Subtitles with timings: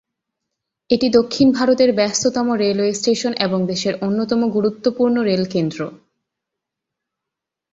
[0.89, 5.79] এটি দক্ষিণ ভারতের ব্যস্ততম রেলওয়ে স্টেশন এবং দেশের অন্যতম গুরুত্বপূর্ণ রেল কেন্দ্র।